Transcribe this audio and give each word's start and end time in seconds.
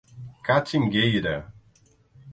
Catingueira 0.45 1.35